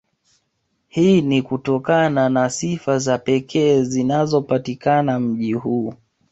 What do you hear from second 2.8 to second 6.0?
za pekee zinazopatikana mji huu